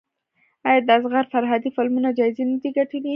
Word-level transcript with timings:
آیا 0.67 0.79
د 0.87 0.89
اصغر 0.97 1.25
فرهادي 1.33 1.69
فلمونه 1.75 2.09
جایزې 2.17 2.43
نه 2.51 2.57
دي 2.61 2.69
ګټلي؟ 2.77 3.09